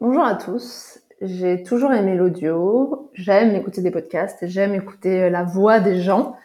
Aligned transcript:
Bonjour 0.00 0.22
à 0.22 0.36
tous. 0.36 1.00
J'ai 1.20 1.64
toujours 1.64 1.92
aimé 1.92 2.14
l'audio. 2.14 3.10
J'aime 3.14 3.56
écouter 3.56 3.82
des 3.82 3.90
podcasts. 3.90 4.46
J'aime 4.46 4.72
écouter 4.72 5.28
la 5.28 5.42
voix 5.42 5.80
des 5.80 6.00
gens. 6.00 6.36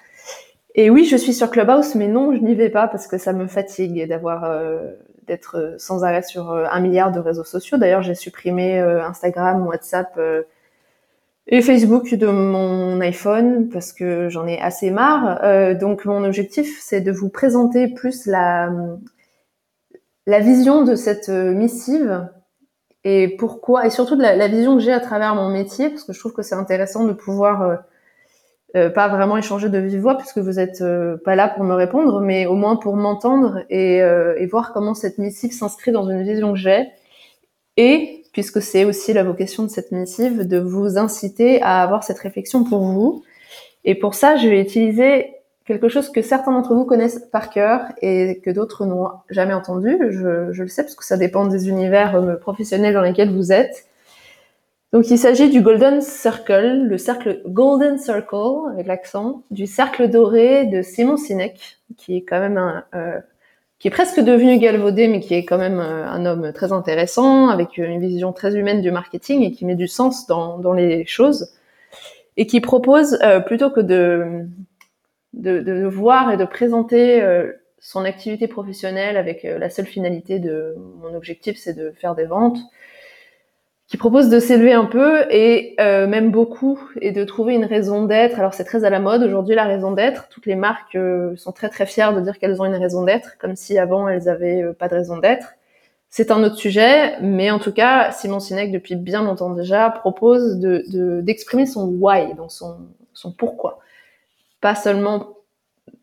Et 0.74 0.90
oui, 0.90 1.06
je 1.06 1.16
suis 1.16 1.36
sur 1.36 1.52
Clubhouse, 1.52 1.94
mais 1.94 2.08
non, 2.08 2.34
je 2.34 2.40
n'y 2.40 2.56
vais 2.56 2.72
pas 2.72 2.88
parce 2.88 3.06
que 3.06 3.20
ça 3.20 3.32
me 3.32 3.46
fatigue 3.46 4.08
d'avoir 4.08 4.46
euh, 4.46 4.94
d'être 5.28 5.76
sans 5.78 6.04
arrêt 6.04 6.24
sur 6.24 6.50
euh, 6.50 6.66
un 6.72 6.80
milliard 6.80 7.12
de 7.12 7.20
réseaux 7.20 7.44
sociaux. 7.44 7.78
D'ailleurs, 7.78 8.02
j'ai 8.02 8.16
supprimé 8.16 8.80
euh, 8.80 9.06
Instagram, 9.06 9.68
WhatsApp 9.68 10.20
et 11.46 11.62
Facebook 11.62 12.12
de 12.12 12.26
mon 12.26 13.00
iPhone 13.02 13.70
parce 13.70 13.94
que 13.94 14.30
j'en 14.30 14.48
ai 14.48 14.60
assez 14.60 14.90
marre. 14.90 15.76
donc, 15.78 16.06
mon 16.06 16.24
objectif, 16.24 16.82
c'est 16.82 17.02
de 17.02 17.12
vous 17.12 17.30
présenter 17.30 17.88
plus 17.88 18.26
la 18.26 18.72
la 20.26 20.40
vision 20.40 20.84
de 20.84 20.96
cette 20.96 21.30
missive 21.30 22.28
et 23.04 23.28
pourquoi, 23.28 23.86
et 23.86 23.90
surtout 23.90 24.16
de 24.16 24.22
la, 24.22 24.48
vision 24.48 24.78
que 24.78 24.82
j'ai 24.82 24.94
à 24.94 25.00
travers 25.00 25.36
mon 25.36 25.50
métier, 25.50 25.90
parce 25.90 26.04
que 26.04 26.14
je 26.14 26.20
trouve 26.20 26.34
que 26.34 26.42
c'est 26.42 26.56
intéressant 26.56 27.06
de 27.06 27.12
pouvoir 27.12 27.62
euh, 27.62 27.76
euh, 28.76 28.90
pas 28.90 29.10
vraiment 29.10 29.38
échanger 29.38 29.70
de 29.70 29.78
vive 29.78 30.00
voix, 30.00 30.18
puisque 30.18 30.38
vous 30.38 30.58
êtes 30.60 30.82
euh, 30.82 31.18
pas 31.18 31.36
là 31.36 31.50
pour 31.50 31.66
me 31.66 31.74
répondre, 31.74 32.22
mais 32.22 32.46
au 32.46 32.56
moins 32.56 32.78
pour 32.78 32.96
m'entendre 32.96 33.60
et, 33.70 33.98
et, 33.98 34.46
voir 34.48 34.72
comment 34.74 34.94
cette 34.94 35.18
missive 35.18 35.52
s'inscrit 35.52 35.92
dans 35.92 36.10
une 36.10 36.24
vision 36.24 36.54
que 36.54 36.60
j'ai, 36.60 36.88
et 37.76 38.24
puisque 38.32 38.62
c'est 38.62 38.86
aussi 38.86 39.14
la 39.14 39.24
vocation 39.24 39.64
de 39.64 39.70
cette 39.70 39.92
missive, 39.92 40.48
de 40.48 40.58
vous 40.58 40.98
inciter 40.98 41.62
à 41.62 41.82
avoir 41.82 42.04
cette 42.04 42.20
réflexion 42.20 42.64
pour 42.64 42.82
vous. 42.84 43.24
Et 43.86 43.96
pour 43.96 44.16
ça, 44.16 44.38
je 44.38 44.48
vais 44.48 44.62
utiliser 44.62 45.36
quelque 45.66 45.88
chose 45.88 46.10
que 46.10 46.22
certains 46.22 46.52
d'entre 46.52 46.74
vous 46.76 46.86
connaissent 46.86 47.20
par 47.32 47.50
cœur 47.50 47.82
et 48.02 48.42
que 48.44 48.50
d'autres 48.50 48.86
n'ont 48.86 49.10
jamais 49.30 49.54
entendu. 49.54 49.98
Je, 50.10 50.52
je, 50.52 50.64
le 50.64 50.70
sais 50.70 50.84
parce 50.84 50.96
que 50.96 51.06
ça 51.06 51.18
dépend 51.18 51.46
des 51.46 51.70
univers 51.70 52.16
euh, 52.16 52.36
professionnels 52.36 52.94
dans 52.94 53.02
lesquels 53.02 53.32
vous 53.32 53.52
êtes. 53.52 53.86
Donc 54.94 55.10
il 55.10 55.18
s'agit 55.18 55.50
du 55.50 55.62
Golden 55.62 56.02
Circle, 56.02 56.84
le 56.88 56.98
cercle 57.00 57.42
Golden 57.48 57.98
Circle 57.98 58.70
avec 58.72 58.86
l'accent, 58.86 59.42
du 59.50 59.66
cercle 59.66 60.08
doré 60.08 60.66
de 60.68 60.84
Simon 60.84 61.18
Sinek, 61.18 61.80
qui 61.98 62.18
est 62.18 62.22
quand 62.22 62.40
même 62.40 62.58
un, 62.60 62.84
euh, 62.94 63.20
qui 63.84 63.90
est 63.90 63.92
presque 63.92 64.22
devenu 64.22 64.60
galvaudé, 64.60 65.10
mais 65.10 65.20
qui 65.20 65.34
est 65.34 65.44
quand 65.44 65.58
même 65.58 65.80
euh, 65.80 66.08
un 66.08 66.26
homme 66.26 66.54
très 66.54 66.72
intéressant, 66.72 67.50
avec 67.50 67.78
une 67.78 68.00
vision 68.00 68.32
très 68.32 68.56
humaine 68.56 68.82
du 68.82 68.92
marketing 68.92 69.42
et 69.42 69.52
qui 69.52 69.66
met 69.66 69.76
du 69.76 69.90
sens 69.90 70.26
dans, 70.26 70.58
dans 70.58 70.72
les 70.72 71.06
choses, 71.06 71.52
et 72.38 72.48
qui 72.48 72.62
propose 72.62 73.20
euh, 73.24 73.42
plutôt 73.42 73.72
que 73.72 73.82
de 73.82 74.46
de, 75.34 75.60
de, 75.60 75.86
voir 75.86 76.32
et 76.32 76.38
de 76.38 76.46
présenter 76.46 77.22
euh, 77.22 77.52
son 77.80 78.06
activité 78.06 78.48
professionnelle 78.48 79.18
avec 79.18 79.46
euh, 79.46 79.58
la 79.58 79.70
seule 79.70 79.86
finalité 79.86 80.40
de 80.40 80.76
mon 81.02 81.14
objectif, 81.16 81.58
c'est 81.58 81.74
de 81.74 81.92
faire 81.92 82.16
des 82.16 82.26
ventes, 82.26 82.60
qui 83.88 83.98
propose 83.98 84.30
de 84.30 84.40
s'élever 84.40 84.74
un 84.74 84.86
peu 84.86 85.26
et 85.30 85.76
euh, 85.80 86.08
même 86.08 86.32
beaucoup 86.32 86.80
et 87.02 87.12
de 87.12 87.24
trouver 87.24 87.56
une 87.56 87.66
raison 87.66 88.06
d'être. 88.06 88.40
Alors 88.40 88.54
c'est 88.54 88.64
très 88.64 88.86
à 88.86 88.90
la 88.90 89.00
mode 89.00 89.24
aujourd'hui 89.24 89.56
la 89.56 89.66
raison 89.66 89.92
d'être. 89.92 90.30
Toutes 90.30 90.46
les 90.46 90.56
marques 90.56 90.98
sont 91.36 91.52
très 91.52 91.70
très 91.70 91.86
fières 91.86 92.16
de 92.16 92.22
dire 92.22 92.40
qu'elles 92.40 92.62
ont 92.62 92.66
une 92.66 92.76
raison 92.76 93.04
d'être, 93.04 93.38
comme 93.38 93.56
si 93.56 93.78
avant 93.78 94.08
elles 94.08 94.30
avaient 94.30 94.64
pas 94.80 94.88
de 94.88 94.96
raison 94.96 95.18
d'être. 95.18 95.54
C'est 96.10 96.32
un 96.32 96.44
autre 96.44 96.58
sujet, 96.58 97.20
mais 97.22 97.50
en 97.50 97.58
tout 97.58 97.72
cas, 97.74 98.12
Simon 98.12 98.40
Sinek, 98.40 98.72
depuis 98.72 98.96
bien 98.96 99.24
longtemps 99.24 99.50
déjà, 99.50 99.90
propose 99.90 100.60
de 100.60 101.22
d'exprimer 101.22 101.66
son 101.66 101.88
why, 101.88 102.36
donc 102.36 102.52
son, 102.52 102.78
son 103.14 103.32
pourquoi 103.32 103.80
pas 104.64 104.76
seulement 104.76 105.36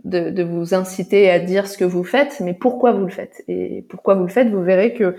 de, 0.04 0.42
vous 0.42 0.74
inciter 0.74 1.30
à 1.30 1.38
dire 1.38 1.66
ce 1.66 1.78
que 1.78 1.84
vous 1.86 2.04
faites, 2.04 2.40
mais 2.40 2.52
pourquoi 2.52 2.92
vous 2.92 3.06
le 3.06 3.10
faites. 3.10 3.42
Et 3.48 3.86
pourquoi 3.88 4.14
vous 4.16 4.24
le 4.24 4.28
faites, 4.28 4.48
vous 4.48 4.62
verrez 4.62 4.92
que 4.92 5.16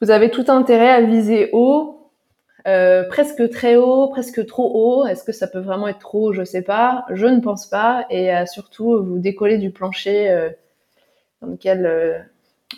vous 0.00 0.12
avez 0.12 0.30
tout 0.30 0.44
intérêt 0.46 0.90
à 0.90 1.00
viser 1.00 1.50
haut, 1.52 2.12
euh, 2.68 3.02
presque 3.08 3.50
très 3.50 3.74
haut, 3.74 4.06
presque 4.10 4.46
trop 4.46 4.70
haut. 4.74 5.06
Est-ce 5.06 5.24
que 5.24 5.32
ça 5.32 5.48
peut 5.48 5.58
vraiment 5.58 5.88
être 5.88 5.98
trop 5.98 6.28
haut? 6.28 6.32
Je 6.32 6.44
sais 6.44 6.62
pas. 6.62 7.04
Je 7.10 7.26
ne 7.26 7.40
pense 7.40 7.66
pas. 7.66 8.06
Et 8.10 8.30
à 8.30 8.46
surtout 8.46 9.02
vous 9.02 9.18
décoller 9.18 9.58
du 9.58 9.72
plancher 9.72 10.30
euh, 10.30 10.48
dans 11.42 11.48
lequel 11.48 11.84
euh, 11.84 12.16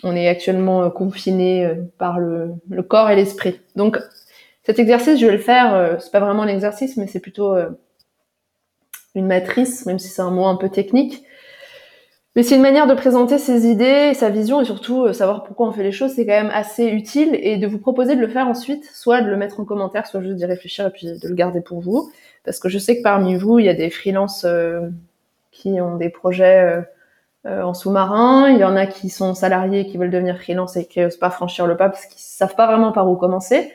on 0.01 0.15
est 0.15 0.27
actuellement 0.27 0.89
confiné 0.89 1.71
par 1.99 2.17
le, 2.17 2.53
le, 2.71 2.81
corps 2.81 3.11
et 3.11 3.15
l'esprit. 3.15 3.61
Donc 3.75 3.99
cet 4.63 4.79
exercice, 4.79 5.19
je 5.19 5.27
vais 5.27 5.33
le 5.33 5.37
faire. 5.37 5.97
c'est 5.99 6.11
pas 6.11 6.19
vraiment 6.19 6.43
un 6.43 6.47
exercice, 6.47 6.97
mais 6.97 7.05
c'est 7.05 7.19
plutôt 7.19 7.55
une 9.15 9.27
matrice, 9.27 9.85
même 9.85 9.99
si 9.99 10.07
c'est 10.07 10.21
un 10.21 10.31
mot 10.31 10.45
un 10.45 10.55
peu 10.55 10.69
technique. 10.69 11.23
Mais 12.35 12.43
c'est 12.43 12.55
une 12.55 12.61
manière 12.61 12.87
de 12.87 12.93
présenter 12.93 13.39
ses 13.39 13.67
idées, 13.67 14.13
sa 14.13 14.29
vision 14.29 14.61
et 14.61 14.65
surtout 14.65 15.03
euh, 15.03 15.13
savoir 15.13 15.43
pourquoi 15.43 15.67
on 15.67 15.71
fait 15.71 15.83
les 15.83 15.91
choses, 15.91 16.11
c'est 16.13 16.25
quand 16.25 16.31
même 16.31 16.51
assez 16.53 16.85
utile 16.85 17.31
et 17.33 17.57
de 17.57 17.67
vous 17.67 17.79
proposer 17.79 18.15
de 18.15 18.21
le 18.21 18.27
faire 18.27 18.47
ensuite, 18.47 18.85
soit 18.93 19.21
de 19.21 19.29
le 19.29 19.35
mettre 19.35 19.59
en 19.59 19.65
commentaire, 19.65 20.05
soit 20.05 20.21
juste 20.21 20.35
d'y 20.35 20.45
réfléchir 20.45 20.87
et 20.87 20.91
puis 20.91 21.07
de 21.07 21.27
le 21.27 21.33
garder 21.33 21.59
pour 21.59 21.81
vous. 21.81 22.11
Parce 22.45 22.59
que 22.59 22.69
je 22.69 22.77
sais 22.77 22.97
que 22.97 23.03
parmi 23.03 23.35
vous, 23.35 23.59
il 23.59 23.65
y 23.65 23.69
a 23.69 23.73
des 23.73 23.89
freelances 23.89 24.45
euh, 24.45 24.89
qui 25.51 25.81
ont 25.81 25.97
des 25.97 26.09
projets 26.09 26.83
euh, 27.45 27.61
en 27.63 27.73
sous-marin, 27.73 28.49
il 28.49 28.59
y 28.59 28.63
en 28.63 28.75
a 28.75 28.85
qui 28.85 29.09
sont 29.09 29.33
salariés 29.33 29.87
qui 29.87 29.97
veulent 29.97 30.11
devenir 30.11 30.37
freelance 30.37 30.77
et 30.77 30.85
qui 30.85 30.99
n'osent 30.99 31.17
pas 31.17 31.31
franchir 31.31 31.67
le 31.67 31.77
pas 31.77 31.89
parce 31.89 32.05
qu'ils 32.05 32.21
savent 32.21 32.55
pas 32.55 32.67
vraiment 32.67 32.91
par 32.91 33.09
où 33.09 33.15
commencer. 33.15 33.71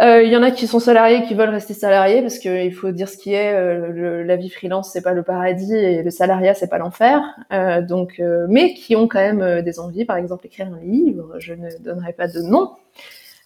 Euh, 0.00 0.22
il 0.22 0.30
y 0.30 0.36
en 0.36 0.44
a 0.44 0.52
qui 0.52 0.68
sont 0.68 0.78
salariés 0.78 1.24
qui 1.24 1.34
veulent 1.34 1.48
rester 1.48 1.74
salariés 1.74 2.22
parce 2.22 2.38
qu'il 2.38 2.72
faut 2.72 2.92
dire 2.92 3.08
ce 3.08 3.16
qui 3.16 3.34
est. 3.34 3.52
Euh, 3.52 4.22
la 4.24 4.36
vie 4.36 4.48
freelance 4.48 4.92
c'est 4.92 5.02
pas 5.02 5.12
le 5.12 5.24
paradis 5.24 5.74
et 5.74 6.02
le 6.02 6.10
salariat 6.10 6.54
c'est 6.54 6.68
pas 6.68 6.78
l'enfer. 6.78 7.20
Euh, 7.52 7.82
donc, 7.82 8.22
mais 8.48 8.74
qui 8.74 8.94
ont 8.94 9.08
quand 9.08 9.18
même 9.18 9.62
des 9.62 9.80
envies, 9.80 10.04
par 10.04 10.16
exemple 10.16 10.46
écrire 10.46 10.68
un 10.72 10.80
livre. 10.80 11.34
Je 11.38 11.54
ne 11.54 11.70
donnerai 11.80 12.12
pas 12.12 12.28
de 12.28 12.40
nom. 12.42 12.72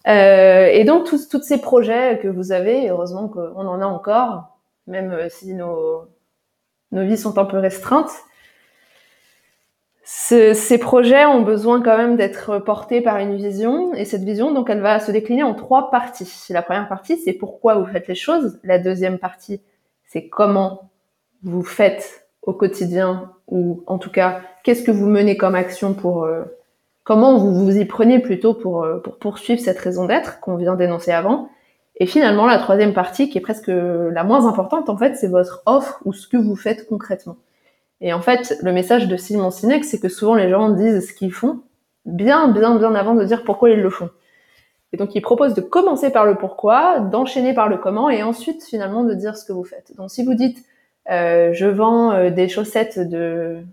et 0.05 0.83
donc 0.85 1.05
tous, 1.05 1.27
tous 1.27 1.41
ces 1.41 1.59
projets 1.59 2.19
que 2.21 2.27
vous 2.27 2.51
avez, 2.51 2.89
heureusement 2.89 3.27
qu'on 3.27 3.67
en 3.67 3.81
a 3.81 3.85
encore, 3.85 4.57
même 4.87 5.17
si 5.29 5.53
nos 5.53 6.07
nos 6.91 7.03
vies 7.03 7.17
sont 7.17 7.39
un 7.39 7.45
peu 7.45 7.57
restreintes 7.57 8.11
ces 10.05 10.77
projets 10.79 11.25
ont 11.25 11.41
besoin 11.41 11.81
quand 11.81 11.97
même 11.97 12.17
d'être 12.17 12.59
portés 12.59 12.99
par 12.99 13.17
une 13.19 13.37
vision 13.37 13.93
et 13.93 14.03
cette 14.03 14.23
vision 14.23 14.51
donc 14.51 14.69
elle 14.69 14.81
va 14.81 14.99
se 14.99 15.11
décliner 15.11 15.43
en 15.43 15.53
trois 15.53 15.91
parties. 15.91 16.29
La 16.49 16.61
première 16.61 16.89
partie 16.89 17.17
c'est 17.17 17.31
pourquoi 17.31 17.75
vous 17.75 17.85
faites 17.85 18.09
les 18.09 18.15
choses, 18.15 18.59
la 18.63 18.79
deuxième 18.79 19.17
partie 19.17 19.61
c'est 20.05 20.27
comment 20.27 20.89
vous 21.43 21.63
faites 21.63 22.27
au 22.41 22.51
quotidien 22.51 23.31
ou 23.47 23.83
en 23.87 23.97
tout 23.97 24.11
cas 24.11 24.41
qu'est-ce 24.63 24.83
que 24.83 24.91
vous 24.91 25.07
menez 25.07 25.37
comme 25.37 25.55
action 25.55 25.93
pour 25.93 26.25
euh, 26.25 26.43
comment 27.05 27.37
vous 27.37 27.53
vous 27.53 27.77
y 27.77 27.85
prenez 27.85 28.19
plutôt 28.19 28.53
pour 28.53 28.83
euh, 28.83 28.99
pour 28.99 29.17
poursuivre 29.17 29.61
cette 29.61 29.79
raison 29.79 30.05
d'être 30.05 30.41
qu'on 30.41 30.57
vient 30.57 30.75
d'énoncer 30.75 31.11
avant. 31.11 31.49
Et 31.95 32.07
finalement 32.07 32.45
la 32.45 32.57
troisième 32.57 32.93
partie 32.93 33.29
qui 33.29 33.37
est 33.37 33.41
presque 33.41 33.71
la 33.71 34.23
moins 34.25 34.47
importante 34.47 34.89
en 34.89 34.97
fait 34.97 35.15
c'est 35.15 35.29
votre 35.29 35.63
offre 35.65 36.01
ou 36.03 36.11
ce 36.11 36.27
que 36.27 36.35
vous 36.35 36.57
faites 36.57 36.87
concrètement. 36.87 37.37
Et 38.03 38.11
en 38.11 38.21
fait, 38.21 38.57
le 38.61 38.73
message 38.73 39.07
de 39.07 39.15
Simon 39.15 39.49
Sinek, 39.49 39.85
c'est 39.85 39.99
que 39.99 40.09
souvent 40.09 40.35
les 40.35 40.49
gens 40.49 40.69
disent 40.69 41.07
ce 41.07 41.13
qu'ils 41.13 41.31
font 41.31 41.61
bien, 42.05 42.49
bien, 42.49 42.77
bien 42.77 42.93
avant 42.95 43.15
de 43.15 43.23
dire 43.23 43.45
pourquoi 43.45 43.69
ils 43.69 43.79
le 43.79 43.89
font. 43.89 44.09
Et 44.91 44.97
donc, 44.97 45.15
il 45.15 45.21
propose 45.21 45.53
de 45.53 45.61
commencer 45.61 46.11
par 46.11 46.25
le 46.25 46.35
pourquoi, 46.35 46.99
d'enchaîner 46.99 47.53
par 47.53 47.69
le 47.69 47.77
comment, 47.77 48.09
et 48.09 48.21
ensuite, 48.21 48.61
finalement, 48.61 49.05
de 49.05 49.13
dire 49.13 49.37
ce 49.37 49.45
que 49.45 49.53
vous 49.53 49.63
faites. 49.63 49.95
Donc, 49.95 50.11
si 50.11 50.23
vous 50.23 50.33
dites, 50.33 50.63
euh, 51.09 51.53
je 51.53 51.65
vends 51.65 52.11
euh, 52.11 52.29
des 52.29 52.49
chaussettes 52.49 52.99
de, 52.99 53.63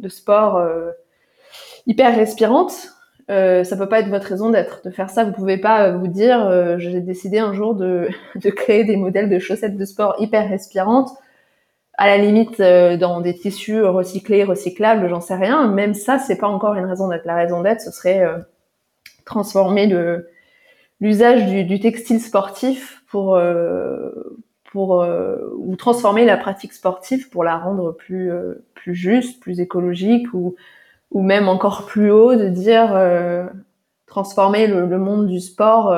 de 0.00 0.08
sport 0.08 0.56
euh, 0.56 0.90
hyper 1.86 2.16
respirantes, 2.16 2.88
ça 3.28 3.76
peut 3.76 3.88
pas 3.88 4.00
être 4.00 4.08
votre 4.08 4.26
raison 4.26 4.48
d'être. 4.48 4.80
De 4.82 4.90
faire 4.90 5.10
ça, 5.10 5.24
vous 5.24 5.32
pouvez 5.32 5.58
pas 5.58 5.92
vous 5.92 6.08
dire, 6.08 6.78
j'ai 6.78 7.00
décidé 7.00 7.38
un 7.38 7.52
jour 7.52 7.74
de, 7.74 8.08
de 8.34 8.50
créer 8.50 8.84
des 8.84 8.96
modèles 8.96 9.28
de 9.28 9.38
chaussettes 9.38 9.76
de 9.76 9.84
sport 9.84 10.16
hyper 10.18 10.48
respirantes 10.48 11.10
à 11.96 12.08
la 12.08 12.18
limite 12.18 12.60
euh, 12.60 12.96
dans 12.96 13.20
des 13.20 13.34
tissus 13.34 13.82
recyclés, 13.82 14.44
recyclables, 14.44 15.08
j'en 15.08 15.20
sais 15.20 15.36
rien. 15.36 15.68
Même 15.68 15.94
ça, 15.94 16.18
c'est 16.18 16.36
pas 16.36 16.48
encore 16.48 16.74
une 16.74 16.86
raison 16.86 17.08
d'être. 17.08 17.24
La 17.24 17.36
raison 17.36 17.62
d'être, 17.62 17.80
ce 17.80 17.90
serait 17.90 18.24
euh, 18.24 18.38
transformer 19.24 19.86
l'usage 21.00 21.46
du, 21.46 21.80
textile 21.80 22.20
sportif 22.20 23.02
pour 23.08 23.36
euh, 23.36 24.10
pour 24.72 25.06
ou 25.56 25.76
transformer 25.76 26.24
la 26.24 26.36
pratique 26.36 26.72
sportive 26.72 27.30
pour 27.30 27.44
la 27.44 27.56
rendre 27.56 27.92
plus 27.92 28.32
plus 28.74 28.94
juste, 28.94 29.40
plus 29.40 29.60
écologique 29.60 30.26
ou 30.34 30.56
ou 31.12 31.22
même 31.22 31.48
encore 31.48 31.86
plus 31.86 32.10
haut 32.10 32.34
de 32.34 32.48
dire 32.48 33.00
transformer 34.06 34.66
le, 34.66 34.98
monde 34.98 35.28
du 35.28 35.38
sport 35.38 35.96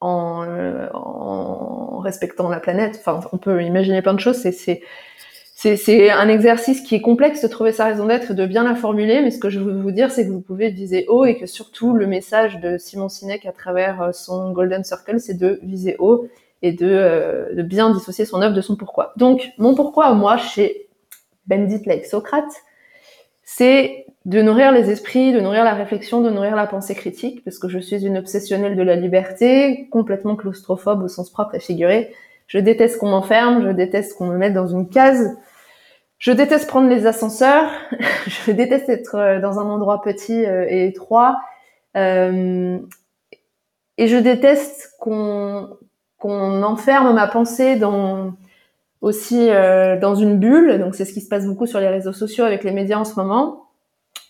en, 0.00 0.46
respectant 2.06 2.48
la 2.48 2.60
planète. 2.60 2.96
Enfin, 2.98 3.20
on 3.32 3.38
peut 3.38 3.62
imaginer 3.62 4.00
plein 4.02 4.14
de 4.14 4.20
choses. 4.20 4.36
C'est 4.36 4.82
c'est 5.58 6.10
un 6.10 6.28
exercice 6.28 6.82
qui 6.82 6.94
est 6.94 7.00
complexe 7.00 7.40
de 7.40 7.48
trouver 7.48 7.72
sa 7.72 7.86
raison 7.86 8.06
d'être 8.06 8.34
de 8.34 8.44
bien 8.44 8.62
la 8.62 8.74
formuler, 8.74 9.22
mais 9.22 9.30
ce 9.30 9.38
que 9.38 9.48
je 9.48 9.58
veux 9.58 9.80
vous 9.80 9.90
dire, 9.90 10.10
c'est 10.10 10.26
que 10.26 10.30
vous 10.30 10.42
pouvez 10.42 10.68
viser 10.68 11.06
haut 11.08 11.24
et 11.24 11.38
que 11.38 11.46
surtout 11.46 11.94
le 11.94 12.06
message 12.06 12.60
de 12.60 12.76
Simon 12.76 13.08
Sinek 13.08 13.46
à 13.46 13.52
travers 13.52 14.02
euh, 14.02 14.12
son 14.12 14.52
Golden 14.52 14.84
Circle, 14.84 15.18
c'est 15.18 15.38
de 15.38 15.58
viser 15.62 15.96
haut 15.98 16.28
et 16.60 16.72
de, 16.72 16.86
euh, 16.86 17.54
de, 17.54 17.62
bien 17.62 17.90
dissocier 17.90 18.26
son 18.26 18.42
œuvre 18.42 18.54
de 18.54 18.60
son 18.60 18.76
pourquoi. 18.76 19.14
Donc, 19.16 19.48
mon 19.56 19.74
pourquoi, 19.74 20.12
moi, 20.12 20.36
chez 20.36 20.88
Bendit 21.46 21.82
Lake 21.86 22.04
Socrate, 22.04 22.52
c'est 23.42 24.05
de 24.26 24.42
nourrir 24.42 24.72
les 24.72 24.90
esprits, 24.90 25.32
de 25.32 25.38
nourrir 25.38 25.62
la 25.62 25.72
réflexion, 25.72 26.20
de 26.20 26.30
nourrir 26.30 26.56
la 26.56 26.66
pensée 26.66 26.96
critique, 26.96 27.44
parce 27.44 27.60
que 27.60 27.68
je 27.68 27.78
suis 27.78 28.04
une 28.04 28.18
obsessionnelle 28.18 28.74
de 28.74 28.82
la 28.82 28.96
liberté, 28.96 29.88
complètement 29.90 30.34
claustrophobe 30.34 31.04
au 31.04 31.08
sens 31.08 31.30
propre 31.30 31.54
et 31.54 31.60
figuré. 31.60 32.12
Je 32.48 32.58
déteste 32.58 32.98
qu'on 32.98 33.08
m'enferme, 33.08 33.62
je 33.64 33.70
déteste 33.70 34.18
qu'on 34.18 34.26
me 34.26 34.36
mette 34.36 34.52
dans 34.52 34.66
une 34.66 34.88
case. 34.88 35.38
Je 36.18 36.32
déteste 36.32 36.66
prendre 36.66 36.88
les 36.88 37.06
ascenseurs, 37.06 37.70
je 38.26 38.50
déteste 38.50 38.88
être 38.88 39.14
euh, 39.14 39.40
dans 39.40 39.60
un 39.60 39.64
endroit 39.64 40.02
petit 40.02 40.44
euh, 40.44 40.66
et 40.68 40.88
étroit. 40.88 41.38
Euh, 41.96 42.78
et 43.96 44.08
je 44.08 44.16
déteste 44.16 44.90
qu'on 44.98 45.68
enferme 46.24 47.14
ma 47.14 47.28
pensée 47.28 47.76
dans 47.76 48.34
aussi 49.02 49.48
dans 49.48 50.14
une 50.16 50.38
bulle. 50.38 50.78
Donc 50.80 50.96
c'est 50.96 51.04
ce 51.04 51.12
qui 51.12 51.20
se 51.20 51.28
passe 51.28 51.46
beaucoup 51.46 51.66
sur 51.66 51.78
les 51.80 51.88
réseaux 51.88 52.12
sociaux 52.12 52.44
avec 52.44 52.64
les 52.64 52.72
médias 52.72 52.98
en 52.98 53.04
ce 53.04 53.14
moment 53.14 53.65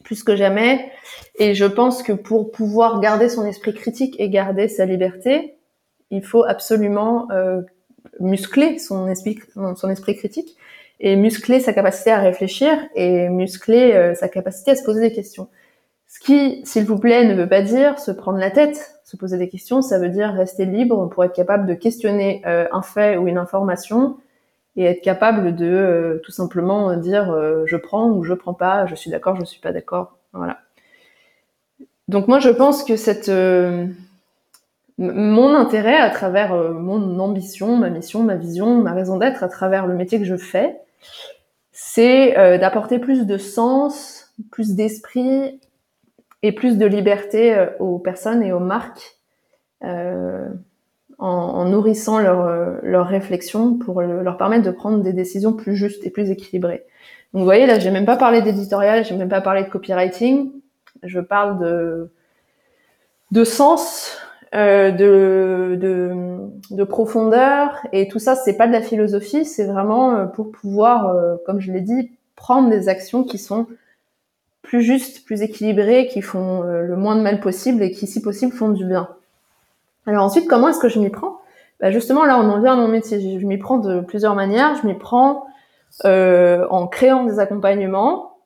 plus 0.06 0.23
que 0.23 0.37
jamais. 0.37 0.91
Et 1.35 1.55
je 1.55 1.67
pense 1.67 2.03
que 2.03 2.12
pour 2.12 2.50
pouvoir 2.53 3.00
garder 3.00 3.29
son 3.29 3.44
esprit 3.44 3.75
critique 3.75 4.14
et 4.19 4.31
garder 4.31 4.69
sa 4.69 4.87
liberté, 4.87 5.58
il 6.11 6.23
faut 6.23 6.44
absolument 6.44 7.29
euh, 7.32 7.61
muscler 8.20 8.79
son 8.79 9.08
esprit, 9.08 9.38
son 9.55 9.91
esprit 9.91 10.17
critique 10.17 10.56
et 11.00 11.17
muscler 11.17 11.61
sa 11.61 11.73
capacité 11.73 12.12
à 12.12 12.20
réfléchir 12.20 12.79
et 12.94 13.29
muscler 13.29 13.93
euh, 13.93 14.14
sa 14.14 14.29
capacité 14.29 14.70
à 14.70 14.76
se 14.76 14.85
poser 14.85 15.00
des 15.00 15.12
questions. 15.12 15.49
Ce 16.06 16.20
qui, 16.20 16.64
s'il 16.64 16.85
vous 16.85 16.99
plaît, 16.99 17.25
ne 17.25 17.35
veut 17.35 17.49
pas 17.49 17.62
dire 17.62 17.99
se 17.99 18.12
prendre 18.12 18.38
la 18.38 18.53
tête, 18.53 19.00
se 19.05 19.17
poser 19.17 19.38
des 19.38 19.49
questions, 19.49 19.82
ça 19.82 19.99
veut 19.99 20.08
dire 20.08 20.31
rester 20.31 20.64
libre 20.64 21.08
pour 21.08 21.25
être 21.25 21.35
capable 21.35 21.67
de 21.67 21.75
questionner 21.75 22.43
euh, 22.47 22.67
un 22.73 22.82
fait 22.82 23.17
ou 23.17 23.26
une 23.26 23.38
information 23.38 24.17
et 24.76 24.84
être 24.84 25.02
capable 25.02 25.55
de 25.55 25.67
euh, 25.67 26.20
tout 26.23 26.32
simplement 26.32 26.94
dire 26.96 27.31
euh, 27.31 27.64
je 27.67 27.76
prends 27.76 28.11
ou 28.11 28.23
je 28.23 28.34
prends 28.34 28.55
pas, 28.55 28.87
je 28.87 28.94
suis 28.94 29.11
d'accord, 29.11 29.37
je 29.37 29.44
suis 29.44 29.61
pas 29.61 29.73
d'accord. 29.73 30.19
Voilà. 30.32 30.58
Donc 32.08 32.28
moi 32.28 32.38
je 32.38 32.50
pense 32.50 32.84
que 32.84 32.96
cette 32.96 33.31
euh, 33.31 33.87
mon 34.99 35.55
intérêt 35.55 35.96
à 35.96 36.11
travers 36.11 36.55
mon 36.55 37.19
ambition, 37.19 37.76
ma 37.76 37.90
mission, 37.90 38.23
ma 38.23 38.37
vision, 38.37 38.82
ma 38.82 38.93
raison 38.93 39.17
d'être 39.17 39.43
à 39.43 39.49
travers 39.49 39.87
le 39.87 39.94
métier 39.94 40.19
que 40.19 40.25
je 40.25 40.37
fais, 40.37 40.76
c'est 41.72 42.32
d'apporter 42.58 42.99
plus 42.99 43.26
de 43.26 43.37
sens, 43.37 44.32
plus 44.50 44.75
d'esprit 44.75 45.61
et 46.43 46.52
plus 46.52 46.79
de 46.79 46.87
liberté 46.87 47.67
aux 47.79 47.99
personnes 47.99 48.43
et 48.43 48.55
aux 48.55 48.58
marques 48.58 49.19
en, 51.19 51.65
nourrissant 51.65 52.19
leur, 52.19 52.47
euh, 52.47 52.77
leur 52.83 53.07
réflexion 53.07 53.75
pour 53.75 54.03
leur 54.03 54.37
permettre 54.37 54.65
de 54.65 54.71
prendre 54.71 55.03
des 55.03 55.13
décisions 55.13 55.53
plus 55.55 55.75
justes 55.75 56.05
et 56.05 56.11
plus 56.11 56.31
équilibrées. 56.31 56.85
Donc 57.33 57.41
vous 57.41 57.45
voyez, 57.45 57.67
là, 57.67 57.79
j'ai 57.79 57.91
même 57.91 58.07
pas 58.07 58.17
parlé 58.17 58.43
d'éditorial, 58.43 59.05
j'ai 59.05 59.17
même 59.17 59.29
pas 59.29 59.41
parlé 59.41 59.65
de 59.65 59.69
copywriting. 59.69 60.53
Je 61.03 61.21
parle 61.21 61.59
de, 61.59 62.11
de 63.31 63.45
sens, 63.45 64.19
euh, 64.55 64.91
de, 64.91 65.77
de, 65.77 66.13
de, 66.71 66.85
profondeur, 66.85 67.79
et 67.93 68.09
tout 68.09 68.19
ça, 68.19 68.37
c'est 68.37 68.57
pas 68.57 68.67
de 68.67 68.73
la 68.73 68.81
philosophie, 68.81 69.45
c'est 69.45 69.67
vraiment 69.67 70.15
euh, 70.15 70.25
pour 70.27 70.53
pouvoir, 70.53 71.09
euh, 71.09 71.37
comme 71.45 71.61
je 71.61 71.73
l'ai 71.73 71.81
dit, 71.81 72.13
prendre 72.37 72.71
des 72.71 72.89
actions 72.89 73.25
qui 73.25 73.39
sont 73.39 73.67
plus 74.63 74.83
justes, 74.83 75.25
plus 75.25 75.43
équilibrées, 75.43 76.07
qui 76.07 76.23
font 76.23 76.63
le 76.63 76.97
moins 76.97 77.17
de 77.17 77.23
mal 77.23 77.41
possible 77.41 77.83
et 77.83 77.93
qui, 77.93 78.07
si 78.07 78.21
possible, 78.21 78.53
font 78.53 78.69
du 78.69 78.85
bien. 78.85 79.09
Alors 80.06 80.25
ensuite, 80.25 80.49
comment 80.49 80.69
est-ce 80.69 80.79
que 80.79 80.88
je 80.88 80.99
m'y 80.99 81.11
prends? 81.11 81.41
Bah 81.81 81.91
Justement, 81.91 82.25
là, 82.25 82.38
on 82.38 82.49
en 82.49 82.61
vient 82.61 82.75
à 82.75 82.76
mon 82.76 82.88
métier. 82.88 83.38
Je 83.38 83.47
m'y 83.47 83.58
prends 83.58 83.79
de 83.79 84.00
plusieurs 84.00 84.35
manières. 84.35 84.76
Je 84.81 84.87
m'y 84.87 84.94
prends 84.94 85.47
euh, 86.05 86.67
en 86.70 86.87
créant 86.87 87.25
des 87.25 87.38
accompagnements 87.38 88.38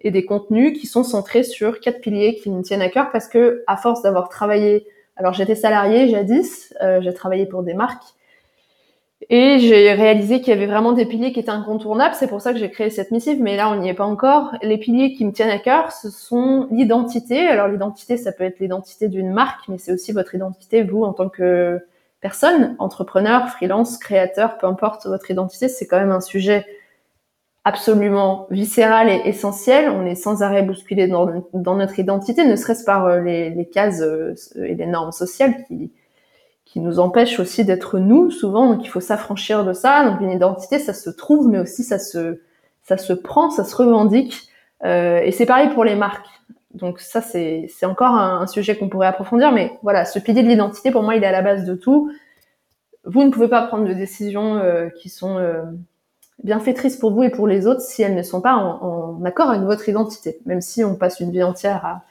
et 0.00 0.10
des 0.10 0.24
contenus 0.24 0.78
qui 0.78 0.86
sont 0.86 1.04
centrés 1.04 1.42
sur 1.42 1.80
quatre 1.80 2.00
piliers 2.00 2.34
qui 2.34 2.50
me 2.50 2.62
tiennent 2.62 2.82
à 2.82 2.88
cœur 2.88 3.10
parce 3.10 3.28
que, 3.28 3.62
à 3.66 3.76
force 3.76 4.02
d'avoir 4.02 4.28
travaillé, 4.28 4.86
alors 5.16 5.32
j'étais 5.32 5.54
salariée 5.54 6.08
jadis, 6.08 6.74
euh, 6.82 7.00
j'ai 7.00 7.14
travaillé 7.14 7.46
pour 7.46 7.62
des 7.62 7.74
marques 7.74 8.15
et 9.30 9.58
j'ai 9.58 9.92
réalisé 9.92 10.40
qu'il 10.40 10.48
y 10.48 10.52
avait 10.52 10.66
vraiment 10.66 10.92
des 10.92 11.06
piliers 11.06 11.32
qui 11.32 11.40
étaient 11.40 11.48
incontournables. 11.48 12.14
C'est 12.14 12.28
pour 12.28 12.42
ça 12.42 12.52
que 12.52 12.58
j'ai 12.58 12.70
créé 12.70 12.90
cette 12.90 13.10
missive, 13.10 13.40
mais 13.40 13.56
là, 13.56 13.70
on 13.70 13.76
n'y 13.76 13.88
est 13.88 13.94
pas 13.94 14.04
encore. 14.04 14.54
Les 14.62 14.76
piliers 14.76 15.14
qui 15.14 15.24
me 15.24 15.32
tiennent 15.32 15.50
à 15.50 15.58
cœur, 15.58 15.90
ce 15.90 16.10
sont 16.10 16.68
l'identité. 16.70 17.46
Alors, 17.48 17.66
l'identité, 17.66 18.18
ça 18.18 18.30
peut 18.30 18.44
être 18.44 18.60
l'identité 18.60 19.08
d'une 19.08 19.32
marque, 19.32 19.68
mais 19.68 19.78
c'est 19.78 19.92
aussi 19.92 20.12
votre 20.12 20.34
identité, 20.34 20.82
vous, 20.82 21.02
en 21.02 21.14
tant 21.14 21.30
que 21.30 21.80
personne, 22.20 22.76
entrepreneur, 22.78 23.48
freelance, 23.48 23.96
créateur, 23.96 24.58
peu 24.58 24.66
importe 24.66 25.06
votre 25.06 25.30
identité, 25.30 25.68
c'est 25.68 25.86
quand 25.86 25.98
même 25.98 26.12
un 26.12 26.20
sujet 26.20 26.66
absolument 27.64 28.46
viscéral 28.50 29.08
et 29.08 29.22
essentiel. 29.24 29.88
On 29.90 30.04
est 30.06 30.14
sans 30.14 30.42
arrêt 30.42 30.62
bousculé 30.62 31.08
dans, 31.08 31.26
notre 31.54 31.98
identité, 31.98 32.44
ne 32.44 32.54
serait-ce 32.54 32.84
par 32.84 33.06
euh, 33.06 33.20
les, 33.20 33.50
les 33.50 33.66
cases 33.66 34.02
euh, 34.02 34.34
et 34.56 34.74
les 34.74 34.86
normes 34.86 35.12
sociales 35.12 35.64
qui, 35.66 35.90
qui 36.66 36.80
nous 36.80 36.98
empêche 36.98 37.40
aussi 37.40 37.64
d'être 37.64 37.98
nous 37.98 38.30
souvent. 38.30 38.74
Donc 38.74 38.84
il 38.84 38.88
faut 38.88 39.00
s'affranchir 39.00 39.64
de 39.64 39.72
ça. 39.72 40.04
Donc 40.04 40.20
une 40.20 40.32
identité, 40.32 40.78
ça 40.78 40.92
se 40.92 41.08
trouve, 41.08 41.48
mais 41.48 41.58
aussi 41.58 41.82
ça 41.82 41.98
se 41.98 42.40
ça 42.82 42.98
se 42.98 43.14
prend, 43.14 43.50
ça 43.50 43.64
se 43.64 43.74
revendique. 43.74 44.50
Euh, 44.84 45.20
et 45.20 45.32
c'est 45.32 45.46
pareil 45.46 45.70
pour 45.70 45.84
les 45.84 45.94
marques. 45.94 46.26
Donc 46.74 47.00
ça 47.00 47.22
c'est 47.22 47.70
encore 47.84 48.14
un, 48.14 48.46
sujet 48.46 48.76
qu'on 48.76 48.90
pourrait 48.90 49.06
approfondir, 49.06 49.50
mais 49.50 49.78
voilà, 49.82 50.04
ce 50.04 50.18
pilier 50.18 50.42
de 50.42 50.48
l'identité 50.48 50.90
pour 50.90 51.02
moi 51.02 51.14
il 51.14 51.24
est 51.24 51.26
à 51.26 51.32
la 51.32 51.40
base 51.40 51.64
de 51.64 51.74
tout. 51.74 52.12
Vous 53.04 53.22
ne 53.22 53.30
pouvez 53.30 53.48
pas 53.48 53.62
prendre 53.62 53.88
de 53.88 53.94
décisions 53.94 54.56
euh, 54.56 54.88
qui 54.90 55.08
sont 55.08 55.38
euh, 55.38 55.62
bienfaitrices 56.42 56.96
pour 56.96 57.12
vous 57.12 57.22
et 57.22 57.30
pour 57.30 57.46
les 57.46 57.66
autres 57.66 57.80
si 57.80 58.02
elles 58.02 58.16
ne 58.16 58.22
sont 58.22 58.42
pas 58.42 58.54
en, 58.54 58.82
en 58.82 59.24
accord 59.24 59.48
avec 59.48 59.62
votre 59.62 59.88
identité, 59.88 60.40
même 60.44 60.60
si 60.60 60.84
on 60.84 60.96
passe 60.96 61.20
une 61.20 61.30
vie 61.30 61.44
entière 61.44 61.86
à 61.86 62.02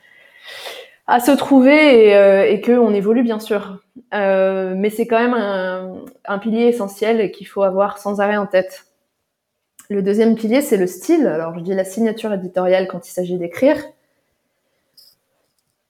à 1.08 1.20
se 1.20 1.32
trouver 1.32 2.08
et, 2.08 2.16
euh, 2.16 2.50
et 2.50 2.62
qu'on 2.62 2.94
évolue 2.94 3.24
bien 3.24 3.40
sûr. 3.40 3.80
Euh, 4.14 4.74
mais 4.76 4.90
c'est 4.90 5.08
quand 5.08 5.20
même 5.20 5.34
un, 5.34 6.04
un 6.26 6.40
pilier 6.40 6.66
essentiel 6.66 7.32
qu'il 7.32 7.48
faut 7.48 7.64
avoir 7.64 7.98
sans 7.98 8.20
arrêt 8.20 8.38
en 8.38 8.48
tête. 8.48 8.86
Le 9.90 10.02
deuxième 10.02 10.36
pilier, 10.36 10.62
c'est 10.62 10.78
le 10.78 10.88
style. 10.88 11.28
Alors 11.28 11.58
je 11.58 11.64
dis 11.64 11.74
la 11.74 11.86
signature 11.86 12.34
éditoriale 12.34 12.88
quand 12.88 13.08
il 13.08 13.12
s'agit 13.12 13.38
d'écrire. 13.38 13.78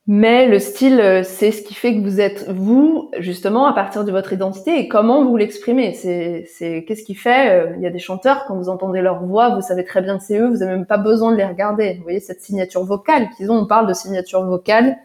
Mais 0.08 0.48
le 0.48 0.60
style, 0.60 1.00
euh, 1.02 1.24
c'est 1.24 1.52
ce 1.52 1.64
qui 1.64 1.74
fait 1.74 1.96
que 1.96 2.02
vous 2.02 2.22
êtes 2.22 2.48
vous, 2.48 3.10
justement, 3.18 3.66
à 3.66 3.74
partir 3.74 4.06
de 4.06 4.12
votre 4.12 4.34
identité 4.34 4.78
et 4.80 4.88
comment 4.88 5.26
vous 5.26 5.36
l'exprimez. 5.36 5.94
C'est, 5.94 6.46
c'est 6.48 6.86
qu'est-ce 6.86 7.04
qui 7.04 7.16
fait. 7.16 7.50
Euh, 7.50 7.74
il 7.78 7.82
y 7.82 7.88
a 7.88 7.90
des 7.90 7.98
chanteurs, 8.00 8.46
quand 8.46 8.56
vous 8.56 8.70
entendez 8.70 9.02
leur 9.02 9.24
voix, 9.24 9.56
vous 9.56 9.62
savez 9.62 9.84
très 9.84 10.04
bien 10.04 10.20
que 10.20 10.24
c'est 10.24 10.38
eux, 10.38 10.48
vous 10.48 10.58
n'avez 10.58 10.74
même 10.74 10.86
pas 10.86 11.00
besoin 11.00 11.32
de 11.32 11.38
les 11.38 11.46
regarder. 11.46 11.96
Vous 11.96 12.04
voyez 12.04 12.20
cette 12.20 12.42
signature 12.42 12.84
vocale 12.84 13.30
qu'ils 13.36 13.50
ont. 13.52 13.56
On 13.58 13.66
parle 13.66 13.88
de 13.88 13.94
signature 13.94 14.46
vocale. 14.46 14.96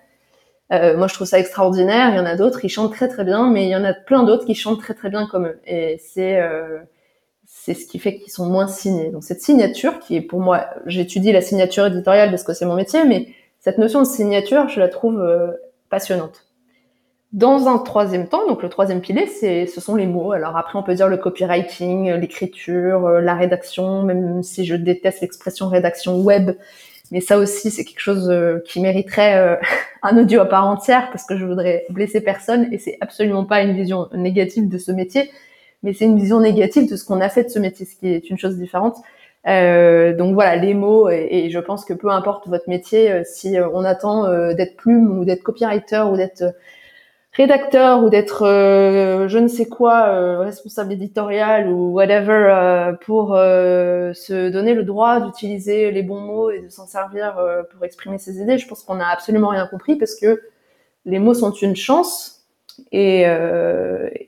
Euh, 0.72 0.96
moi, 0.96 1.06
je 1.08 1.14
trouve 1.14 1.26
ça 1.26 1.38
extraordinaire. 1.38 2.10
Il 2.10 2.16
y 2.16 2.20
en 2.20 2.26
a 2.26 2.36
d'autres, 2.36 2.64
ils 2.64 2.68
chantent 2.68 2.92
très 2.92 3.08
très 3.08 3.24
bien, 3.24 3.50
mais 3.50 3.64
il 3.64 3.70
y 3.70 3.76
en 3.76 3.84
a 3.84 3.94
plein 3.94 4.22
d'autres 4.22 4.44
qui 4.44 4.54
chantent 4.54 4.80
très 4.80 4.94
très 4.94 5.10
bien 5.10 5.26
comme 5.26 5.46
eux. 5.46 5.60
Et 5.66 5.98
c'est 5.98 6.40
euh, 6.40 6.78
c'est 7.46 7.74
ce 7.74 7.86
qui 7.86 7.98
fait 7.98 8.16
qu'ils 8.18 8.32
sont 8.32 8.46
moins 8.46 8.68
signés. 8.68 9.10
Donc 9.10 9.24
cette 9.24 9.40
signature, 9.40 9.98
qui 9.98 10.16
est 10.16 10.20
pour 10.20 10.40
moi, 10.40 10.66
j'étudie 10.86 11.32
la 11.32 11.40
signature 11.40 11.86
éditoriale 11.86 12.30
parce 12.30 12.44
que 12.44 12.52
c'est 12.52 12.66
mon 12.66 12.76
métier, 12.76 13.04
mais 13.04 13.28
cette 13.60 13.76
notion 13.76 14.00
de 14.00 14.06
signature, 14.06 14.68
je 14.68 14.80
la 14.80 14.88
trouve 14.88 15.20
euh, 15.20 15.52
passionnante. 15.90 16.46
Dans 17.32 17.68
un 17.68 17.78
troisième 17.78 18.26
temps, 18.26 18.48
donc 18.48 18.62
le 18.62 18.70
troisième 18.70 19.02
pilier, 19.02 19.26
ce 19.26 19.80
sont 19.80 19.94
les 19.94 20.06
mots. 20.06 20.32
Alors 20.32 20.56
après, 20.56 20.78
on 20.78 20.82
peut 20.82 20.94
dire 20.94 21.08
le 21.08 21.18
copywriting, 21.18 22.10
l'écriture, 22.14 23.06
euh, 23.06 23.20
la 23.20 23.34
rédaction, 23.34 24.02
même 24.02 24.42
si 24.42 24.64
je 24.64 24.74
déteste 24.74 25.20
l'expression 25.20 25.68
rédaction 25.68 26.20
web, 26.22 26.52
mais 27.12 27.20
ça 27.20 27.38
aussi, 27.38 27.70
c'est 27.70 27.84
quelque 27.84 28.00
chose 28.00 28.30
euh, 28.30 28.60
qui 28.66 28.80
mériterait 28.80 29.60
un 30.02 30.16
audio 30.16 30.40
à 30.40 30.46
part 30.46 30.66
entière 30.66 31.10
parce 31.12 31.24
que 31.24 31.36
je 31.36 31.44
voudrais 31.44 31.84
blesser 31.90 32.22
personne 32.22 32.66
et 32.72 32.78
c'est 32.78 32.96
absolument 33.00 33.44
pas 33.44 33.60
une 33.62 33.76
vision 33.76 34.08
négative 34.14 34.68
de 34.70 34.78
ce 34.78 34.90
métier, 34.90 35.30
mais 35.82 35.92
c'est 35.92 36.06
une 36.06 36.18
vision 36.18 36.40
négative 36.40 36.90
de 36.90 36.96
ce 36.96 37.04
qu'on 37.04 37.20
a 37.20 37.28
fait 37.28 37.44
de 37.44 37.50
ce 37.50 37.58
métier, 37.58 37.84
ce 37.84 37.94
qui 37.94 38.08
est 38.08 38.30
une 38.30 38.38
chose 38.38 38.56
différente. 38.56 38.96
Euh, 39.46 40.14
donc 40.14 40.34
voilà, 40.34 40.56
les 40.56 40.74
mots, 40.74 41.08
et, 41.08 41.48
je 41.50 41.58
pense 41.58 41.84
que 41.84 41.94
peu 41.94 42.10
importe 42.10 42.46
votre 42.48 42.68
métier, 42.68 43.10
euh, 43.10 43.22
si 43.24 43.58
euh, 43.58 43.68
on 43.72 43.84
attend 43.84 44.28
d'être 44.54 44.76
plume 44.76 45.18
ou 45.18 45.24
d'être 45.24 45.42
copywriter 45.42 46.04
ou 46.10 46.16
d'être 46.16 46.54
rédacteur 47.32 48.02
ou 48.04 48.10
d'être 48.10 48.44
je 49.28 49.38
ne 49.38 49.48
sais 49.48 49.66
quoi, 49.66 50.40
responsable 50.40 50.92
éditorial 50.92 51.68
ou 51.68 51.92
whatever, 51.92 52.92
pour 53.06 53.28
se 53.36 54.50
donner 54.50 54.74
le 54.74 54.82
droit 54.82 55.20
d'utiliser 55.20 55.90
les 55.92 56.02
bons 56.02 56.20
mots 56.20 56.50
et 56.50 56.60
de 56.60 56.68
s'en 56.68 56.86
servir 56.86 57.38
pour 57.72 57.84
exprimer 57.84 58.18
ses 58.18 58.40
idées, 58.40 58.58
je 58.58 58.66
pense 58.68 58.82
qu'on 58.82 58.96
n'a 58.96 59.08
absolument 59.08 59.48
rien 59.48 59.66
compris 59.68 59.96
parce 59.96 60.16
que 60.16 60.42
les 61.06 61.18
mots 61.18 61.34
sont 61.34 61.52
une 61.52 61.76
chance 61.76 62.46
et, 62.90 63.22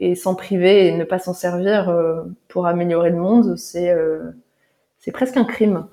et 0.00 0.14
s'en 0.14 0.34
priver 0.36 0.86
et 0.86 0.92
ne 0.96 1.04
pas 1.04 1.18
s'en 1.18 1.34
servir 1.34 1.92
pour 2.48 2.66
améliorer 2.66 3.10
le 3.10 3.16
monde, 3.16 3.56
c'est 3.56 3.92
c'est 5.02 5.10
presque 5.12 5.36
un 5.36 5.44
crime, 5.44 5.86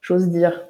j'ose 0.00 0.28
dire. 0.28 0.64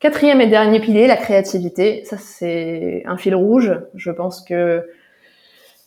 Quatrième 0.00 0.40
et 0.40 0.46
dernier 0.46 0.80
pilier, 0.80 1.06
la 1.06 1.16
créativité. 1.16 2.04
Ça, 2.04 2.18
c'est 2.18 3.02
un 3.06 3.16
fil 3.16 3.34
rouge. 3.34 3.78
Je 3.94 4.10
pense 4.10 4.42
que 4.42 4.86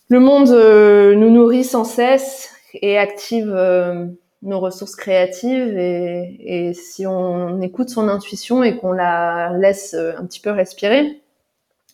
le 0.09 0.19
monde 0.19 0.49
euh, 0.49 1.15
nous 1.15 1.29
nourrit 1.29 1.63
sans 1.63 1.83
cesse 1.83 2.55
et 2.73 2.97
active 2.97 3.51
euh, 3.53 4.05
nos 4.43 4.59
ressources 4.59 4.95
créatives 4.95 5.77
et, 5.77 6.71
si 6.73 7.05
on 7.05 7.61
écoute 7.61 7.89
son 7.89 8.07
intuition 8.07 8.63
et 8.63 8.77
qu'on 8.77 8.91
la 8.91 9.51
laisse 9.57 9.93
un 9.93 10.25
petit 10.25 10.39
peu 10.39 10.51
respirer, 10.51 11.21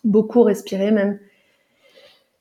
beaucoup 0.04 0.44
respirer 0.44 0.92
même, 0.92 1.18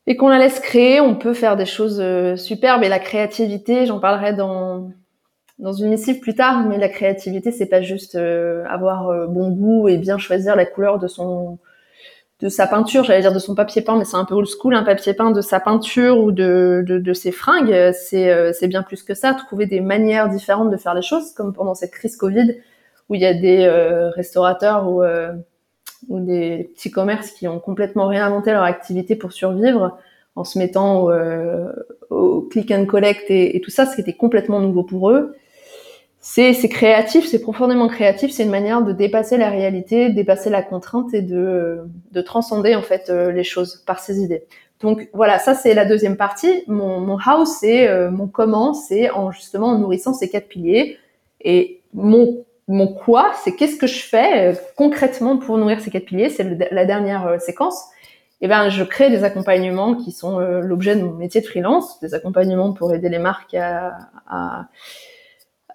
et 0.07 0.17
qu'on 0.17 0.29
la 0.29 0.39
laisse 0.39 0.59
créer, 0.59 1.01
on 1.01 1.15
peut 1.15 1.35
faire 1.35 1.57
des 1.57 1.67
choses 1.67 2.01
euh, 2.01 2.37
superbes. 2.37 2.83
Et 2.83 2.89
la 2.89 2.99
créativité, 2.99 3.87
j'en 3.87 4.01
parlerai 4.01 4.33
dans 4.33 4.91
dans 5.59 5.73
une 5.73 5.91
missive 5.91 6.21
plus 6.21 6.35
tard, 6.35 6.67
mais 6.67 6.79
la 6.79 6.89
créativité, 6.89 7.53
c'est 7.53 7.67
pas 7.67 7.83
juste 7.83 8.15
euh, 8.15 8.65
avoir 8.69 9.09
euh, 9.09 9.27
bon 9.27 9.51
goût 9.51 9.89
et 9.89 9.99
bien 9.99 10.19
choisir 10.19 10.57
la 10.57 10.67
couleur 10.67 10.99
de 10.99 11.07
son 11.09 11.59
de 12.41 12.49
sa 12.49 12.67
peinture, 12.67 13.05
j'allais 13.05 13.21
dire 13.21 13.33
de 13.33 13.39
son 13.39 13.55
papier 13.55 13.83
peint, 13.83 13.97
mais 13.97 14.05
c'est 14.05 14.17
un 14.17 14.25
peu 14.25 14.35
old 14.35 14.49
school, 14.49 14.75
un 14.75 14.83
papier 14.83 15.15
peint 15.15 15.31
de 15.31 15.41
sa 15.41 15.61
peinture 15.61 16.19
ou 16.19 16.33
de, 16.33 16.83
de, 16.85 16.99
de 16.99 17.13
ses 17.13 17.31
fringues, 17.31 17.93
c'est, 17.93 18.53
c'est 18.53 18.67
bien 18.67 18.83
plus 18.83 19.05
que 19.05 19.15
ça, 19.15 19.33
trouver 19.33 19.67
des 19.67 19.81
manières 19.81 20.29
différentes 20.29 20.69
de 20.73 20.77
faire 20.77 20.95
les 20.95 21.03
choses, 21.03 21.33
comme 21.35 21.53
pendant 21.53 21.77
cette 21.77 21.93
crise 21.93 22.17
Covid, 22.17 22.57
où 23.09 23.15
il 23.15 23.21
y 23.21 23.27
a 23.27 23.33
des 23.33 23.69
restaurateurs 24.17 24.89
ou 24.89 25.05
ou 26.09 26.21
des 26.21 26.71
petits 26.75 26.91
commerces 26.91 27.31
qui 27.31 27.49
ont 27.49 27.61
complètement 27.61 28.07
réinventé 28.07 28.53
leur 28.53 28.65
activité 28.65 29.17
pour 29.17 29.33
survivre 29.33 29.99
en 30.37 30.45
se 30.45 30.59
mettant 30.59 31.03
au, 31.03 31.11
euh, 31.11 31.73
au 32.11 32.43
click 32.43 32.71
and 32.71 32.87
collect 32.87 33.25
et, 33.31 33.61
tout 33.63 33.71
ça, 33.71 33.87
ce 33.87 33.95
qui 33.95 34.01
était 34.01 34.13
complètement 34.13 34.61
nouveau 34.61 34.83
pour 34.83 35.11
eux. 35.11 35.37
C'est, 36.21 36.55
créatif, 36.69 37.27
c'est 37.27 37.41
profondément 37.41 37.89
créatif, 37.89 38.31
c'est 38.31 38.45
une 38.45 38.51
manière 38.51 38.83
de 38.83 38.93
dépasser 38.93 39.37
la 39.37 39.51
réalité, 39.51 40.11
dépasser 40.11 40.51
la 40.51 40.63
contrainte 40.63 41.13
et 41.15 41.23
de, 41.23 41.81
de 42.13 42.21
transcender 42.21 42.77
en 42.77 42.83
fait 42.83 43.11
euh, 43.11 43.33
les 43.33 43.43
choses 43.43 43.83
par 43.87 43.99
ses 43.99 44.21
idées. 44.21 44.45
Donc 44.81 45.09
voilà, 45.13 45.41
ça 45.41 45.55
c'est 45.55 45.75
la 45.75 45.85
deuxième 45.85 46.17
partie. 46.17 46.63
Mon, 46.69 47.01
mon 47.01 47.17
how, 47.17 47.45
c'est 47.45 47.89
euh, 47.89 48.11
mon 48.11 48.29
comment, 48.29 48.73
c'est 48.73 49.11
en 49.11 49.33
justement 49.33 49.69
en 49.69 49.79
nourrissant 49.79 50.15
ces 50.15 50.29
quatre 50.29 50.49
piliers. 50.49 50.97
Et 51.41 51.81
mon 51.93 52.45
mon 52.69 52.87
quoi, 52.87 53.33
c'est 53.43 53.55
qu'est-ce 53.55 53.77
que 53.77 53.87
je 53.87 54.03
fais 54.03 54.53
euh, 54.53 54.55
concrètement 54.77 55.37
pour 55.37 55.59
nourrir 55.59 55.81
ces 55.81 55.91
quatre 55.91 56.07
piliers? 56.07 56.31
C'est 56.31 56.45
la 56.71 56.85
dernière 56.85 57.27
euh, 57.27 57.39
séquence. 57.39 57.85
Eh 58.45 58.49
ben, 58.49 58.69
je 58.71 58.83
crée 58.83 59.09
des 59.09 59.23
accompagnements 59.23 59.95
qui 59.95 60.11
sont 60.11 60.41
euh, 60.41 60.61
l'objet 60.61 60.97
de 60.97 61.03
mon 61.03 61.13
métier 61.13 61.41
de 61.41 61.47
freelance, 61.47 62.01
des 62.01 62.13
accompagnements 62.13 62.73
pour 62.73 62.93
aider 62.93 63.09
les 63.09 63.21
marques 63.21 63.55
à, 63.55 63.97
à, 64.27 64.67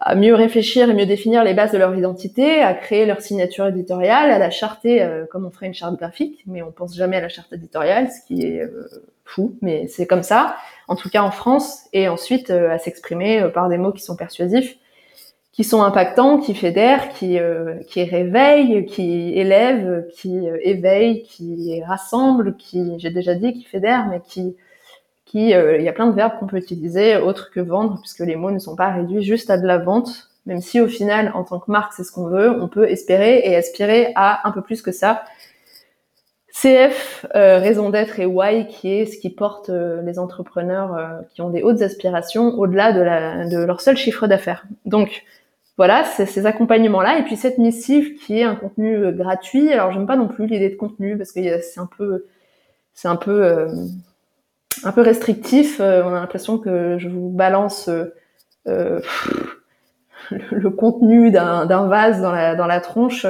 à, 0.01 0.15
mieux 0.15 0.36
réfléchir 0.36 0.89
et 0.89 0.93
mieux 0.93 1.05
définir 1.05 1.45
les 1.45 1.53
bases 1.53 1.71
de 1.71 1.77
leur 1.77 1.95
identité, 1.95 2.59
à 2.62 2.74
créer 2.74 3.05
leur 3.05 3.21
signature 3.21 3.67
éditoriale, 3.67 4.31
à 4.31 4.38
la 4.38 4.50
charter 4.50 5.07
comme 5.31 5.45
on 5.45 5.50
ferait 5.50 5.67
une 5.67 5.74
charte 5.74 5.95
graphique, 5.97 6.43
mais 6.45 6.62
on 6.62 6.74
pense 6.74 6.93
jamais 6.93 7.15
à 7.15 7.21
la 7.21 7.29
charte 7.29 7.53
éditoriale, 7.53 8.09
ce 8.12 8.25
qui 8.27 8.45
est 8.45 8.62
fou, 9.24 9.57
mais 9.62 9.88
c'est 9.88 10.05
comme 10.05 10.24
ça, 10.24 10.57
en 10.89 10.97
tout 10.97 11.09
cas 11.09 11.21
en 11.21 11.31
France, 11.31 11.86
et 11.93 12.09
ensuite 12.09 12.50
à 12.50 12.77
s'exprimer 12.79 13.50
par 13.53 13.69
des 13.69 13.77
mots 13.77 13.93
qui 13.93 14.03
sont 14.03 14.17
persuasifs 14.17 14.77
qui 15.57 15.63
sont 15.63 15.81
impactants, 15.81 16.37
qui 16.37 16.53
fédèrent, 16.53 17.09
qui, 17.09 17.39
euh, 17.39 17.79
qui 17.87 18.03
réveillent, 18.03 18.85
qui 18.85 19.33
élèvent, 19.33 20.05
qui 20.13 20.47
euh, 20.47 20.59
éveillent, 20.61 21.23
qui 21.23 21.81
rassemblent, 21.81 22.55
qui, 22.57 22.93
j'ai 22.99 23.09
déjà 23.09 23.33
dit, 23.33 23.53
qui 23.53 23.63
fédèrent, 23.63 24.05
mais 24.07 24.21
qui, 24.23 24.55
qui, 25.25 25.55
euh, 25.55 25.77
il 25.77 25.83
y 25.83 25.89
a 25.89 25.93
plein 25.93 26.05
de 26.05 26.15
verbes 26.15 26.33
qu'on 26.39 26.45
peut 26.45 26.57
utiliser 26.57 27.17
autres 27.17 27.49
que 27.49 27.59
vendre, 27.59 27.97
puisque 27.99 28.19
les 28.19 28.35
mots 28.35 28.51
ne 28.51 28.59
sont 28.59 28.75
pas 28.75 28.89
réduits 28.91 29.23
juste 29.23 29.49
à 29.49 29.57
de 29.57 29.65
la 29.65 29.79
vente. 29.79 30.29
Même 30.45 30.61
si 30.61 30.79
au 30.79 30.87
final, 30.87 31.31
en 31.33 31.43
tant 31.43 31.57
que 31.57 31.71
marque, 31.71 31.93
c'est 31.93 32.03
ce 32.03 32.11
qu'on 32.11 32.27
veut, 32.27 32.51
on 32.61 32.67
peut 32.67 32.87
espérer 32.87 33.41
et 33.43 33.55
aspirer 33.55 34.11
à 34.15 34.47
un 34.47 34.51
peu 34.51 34.61
plus 34.61 34.83
que 34.83 34.91
ça. 34.91 35.23
CF, 36.53 37.25
raison 37.33 37.89
d'être 37.89 38.19
et 38.19 38.25
why, 38.25 38.67
qui 38.67 38.91
est 38.91 39.05
ce 39.05 39.17
qui 39.17 39.29
porte 39.29 39.69
les 39.69 40.17
entrepreneurs 40.17 41.21
qui 41.33 41.41
ont 41.41 41.49
des 41.49 41.61
hautes 41.61 41.81
aspirations 41.81 42.57
au-delà 42.57 42.93
de, 42.93 43.49
de 43.49 43.63
leur 43.63 43.81
seul 43.81 43.97
chiffre 43.97 44.25
d'affaires. 44.27 44.65
Donc, 44.85 45.23
voilà, 45.77 46.03
ces 46.03 46.46
accompagnements-là. 46.46 47.19
Et 47.19 47.24
puis 47.24 47.38
cette 47.38 47.60
missive 47.60 48.15
qui 48.15 48.39
est 48.39 48.43
un 48.43 48.55
contenu 48.55 48.96
euh, 48.96 49.12
gratuit. 49.12 49.72
Alors 49.72 49.91
j'aime 49.91 50.07
pas 50.07 50.15
non 50.15 50.27
plus 50.27 50.48
l'idée 50.48 50.69
de 50.69 50.75
contenu 50.75 51.17
parce 51.17 51.31
que 51.31 51.39
c'est 51.62 51.79
un 51.79 51.89
peu, 51.98 52.25
c'est 52.93 53.07
un 53.07 53.15
peu, 53.15 53.46
euh, 53.46 53.67
un 54.84 54.91
peu 54.91 55.01
restrictif. 55.01 55.79
Euh, 55.79 56.01
on 56.03 56.10
a 56.10 56.19
l'impression 56.19 56.57
que 56.57 56.98
je 56.98 57.07
vous 57.07 57.29
balance 57.29 57.89
le, 58.65 59.01
contenu 60.72 61.31
d'un 61.31 61.88
vase 61.88 62.22
dans 62.22 62.31
la, 62.31 62.55
dans 62.55 62.67
la 62.67 62.81
tronche. 62.81 63.25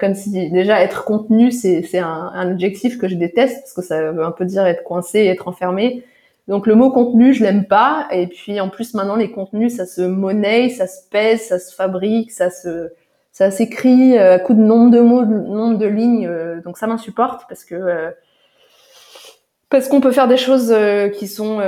comme 0.00 0.14
si 0.14 0.50
déjà 0.50 0.80
être 0.82 1.04
contenu 1.04 1.52
c'est 1.52 1.98
un, 1.98 2.32
un 2.34 2.50
objectif 2.50 2.98
que 2.98 3.06
je 3.06 3.14
déteste 3.14 3.60
parce 3.60 3.74
que 3.74 3.82
ça 3.82 4.10
veut 4.10 4.24
un 4.24 4.32
peu 4.32 4.44
dire 4.44 4.66
être 4.66 4.82
coincé, 4.82 5.26
être 5.26 5.46
enfermé. 5.46 6.02
Donc 6.48 6.66
le 6.66 6.74
mot 6.74 6.90
contenu, 6.90 7.32
je 7.32 7.42
l'aime 7.42 7.66
pas. 7.66 8.06
Et 8.10 8.26
puis 8.26 8.60
en 8.60 8.68
plus 8.68 8.94
maintenant 8.94 9.16
les 9.16 9.30
contenus, 9.30 9.76
ça 9.76 9.86
se 9.86 10.02
monnaie, 10.02 10.68
ça 10.68 10.86
se 10.86 11.08
pèse, 11.10 11.48
ça 11.48 11.58
se 11.58 11.74
fabrique, 11.74 12.30
ça 12.30 12.50
se 12.50 12.90
ça 13.32 13.50
s'écrit 13.50 14.16
euh, 14.16 14.34
à 14.34 14.38
coup 14.38 14.54
de 14.54 14.60
nombre 14.60 14.90
de 14.92 15.00
mots, 15.00 15.24
nombre 15.24 15.78
de 15.78 15.86
lignes. 15.86 16.26
Euh, 16.28 16.60
donc 16.62 16.78
ça 16.78 16.86
m'insupporte 16.86 17.42
parce 17.48 17.64
que 17.64 17.74
euh, 17.74 18.10
parce 19.70 19.88
qu'on 19.88 20.00
peut 20.00 20.12
faire 20.12 20.28
des 20.28 20.36
choses 20.36 20.72
qui 21.18 21.26
sont 21.26 21.60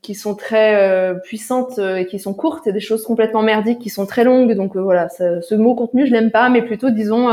qui 0.00 0.14
sont 0.14 0.36
très 0.36 1.12
puissantes 1.24 1.76
et 1.78 2.06
qui 2.06 2.20
sont 2.20 2.34
courtes 2.34 2.68
et 2.68 2.72
des 2.72 2.78
choses 2.78 3.04
complètement 3.04 3.42
merdiques 3.42 3.80
qui 3.80 3.90
sont 3.90 4.06
très 4.06 4.22
longues. 4.22 4.52
Donc 4.52 4.76
voilà, 4.76 5.08
ce 5.08 5.54
mot 5.56 5.74
contenu, 5.74 6.06
je 6.06 6.12
l'aime 6.12 6.30
pas, 6.30 6.50
mais 6.50 6.62
plutôt 6.62 6.90
disons 6.90 7.28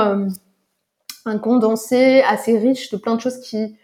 un 1.25 1.37
condensé 1.37 2.23
assez 2.27 2.57
riche 2.57 2.89
de 2.89 2.97
plein 2.97 3.13
de 3.13 3.21
choses 3.21 3.39
qui 3.39 3.75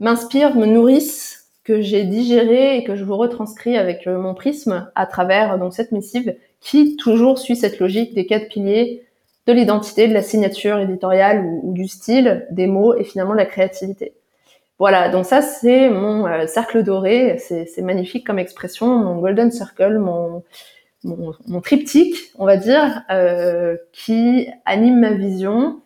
m'inspirent, 0.00 0.56
me 0.56 0.66
nourrissent 0.66 1.41
que 1.64 1.80
j'ai 1.80 2.04
digéré 2.04 2.76
et 2.76 2.84
que 2.84 2.96
je 2.96 3.04
vous 3.04 3.16
retranscris 3.16 3.76
avec 3.76 4.06
euh, 4.06 4.18
mon 4.18 4.34
prisme 4.34 4.90
à 4.94 5.06
travers 5.06 5.58
donc 5.58 5.74
cette 5.74 5.92
missive 5.92 6.34
qui 6.60 6.96
toujours 6.96 7.38
suit 7.38 7.56
cette 7.56 7.78
logique 7.78 8.14
des 8.14 8.26
quatre 8.26 8.48
piliers 8.48 9.04
de 9.46 9.52
l'identité, 9.52 10.08
de 10.08 10.14
la 10.14 10.22
signature 10.22 10.78
éditoriale 10.78 11.44
ou, 11.44 11.72
du 11.72 11.88
style, 11.88 12.46
des 12.50 12.66
mots 12.66 12.94
et 12.94 13.04
finalement 13.04 13.32
de 13.32 13.38
la 13.38 13.46
créativité. 13.46 14.14
Voilà, 14.78 15.08
donc 15.08 15.24
ça 15.24 15.42
c'est 15.42 15.90
mon 15.90 16.26
euh, 16.26 16.46
cercle 16.46 16.82
doré, 16.82 17.38
c'est 17.38 17.82
magnifique 17.82 18.26
comme 18.26 18.38
expression, 18.38 18.86
mon 18.86 19.20
golden 19.20 19.50
circle, 19.52 19.98
mon, 19.98 20.42
mon, 21.04 21.32
mon 21.46 21.60
triptyque, 21.60 22.32
on 22.38 22.46
va 22.46 22.56
dire, 22.56 23.02
euh, 23.10 23.76
qui 23.92 24.48
anime 24.64 25.00
ma 25.00 25.12
vision 25.12 25.81